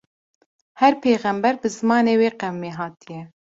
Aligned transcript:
her 0.81 0.93
pêyxember 1.03 1.53
bi 1.61 1.67
zimanê 1.77 2.13
wê 2.21 2.29
qewmê 2.39 2.69
hatiye. 2.79 3.21